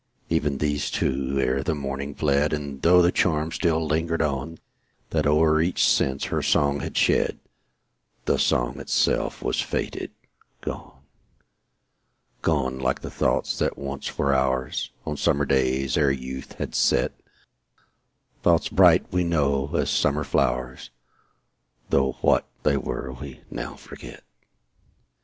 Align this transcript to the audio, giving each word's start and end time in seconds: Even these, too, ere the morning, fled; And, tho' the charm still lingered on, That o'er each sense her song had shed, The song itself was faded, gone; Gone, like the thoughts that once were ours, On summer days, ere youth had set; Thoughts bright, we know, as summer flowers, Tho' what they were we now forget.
Even 0.29 0.57
these, 0.57 0.89
too, 0.89 1.37
ere 1.39 1.61
the 1.61 1.75
morning, 1.75 2.15
fled; 2.15 2.53
And, 2.53 2.81
tho' 2.81 3.03
the 3.03 3.11
charm 3.11 3.51
still 3.51 3.85
lingered 3.85 4.23
on, 4.23 4.57
That 5.11 5.27
o'er 5.27 5.61
each 5.61 5.85
sense 5.87 6.23
her 6.23 6.41
song 6.41 6.79
had 6.79 6.97
shed, 6.97 7.37
The 8.25 8.39
song 8.39 8.79
itself 8.79 9.43
was 9.43 9.61
faded, 9.61 10.09
gone; 10.61 11.03
Gone, 12.41 12.79
like 12.79 13.01
the 13.01 13.11
thoughts 13.11 13.59
that 13.59 13.77
once 13.77 14.17
were 14.17 14.33
ours, 14.33 14.89
On 15.05 15.15
summer 15.15 15.45
days, 15.45 15.95
ere 15.95 16.09
youth 16.09 16.53
had 16.53 16.73
set; 16.73 17.11
Thoughts 18.41 18.69
bright, 18.69 19.05
we 19.13 19.23
know, 19.23 19.69
as 19.75 19.91
summer 19.91 20.23
flowers, 20.23 20.89
Tho' 21.91 22.13
what 22.21 22.47
they 22.63 22.75
were 22.75 23.11
we 23.11 23.41
now 23.51 23.75
forget. 23.75 24.23